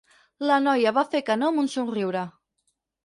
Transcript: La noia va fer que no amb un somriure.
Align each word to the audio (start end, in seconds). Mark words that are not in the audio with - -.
La 0.51 0.55
noia 0.67 0.93
va 0.97 1.03
fer 1.11 1.21
que 1.27 1.35
no 1.41 1.49
amb 1.51 1.63
un 1.65 1.69
somriure. 1.75 2.25